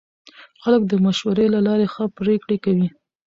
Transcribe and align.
خلک 0.61 0.81
د 0.87 0.93
مشورې 1.05 1.45
له 1.53 1.59
لارې 1.67 1.85
ښه 1.93 2.03
پرېکړې 2.17 2.57
کوي 2.65 2.87